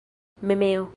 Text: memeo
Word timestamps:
memeo 0.41 0.89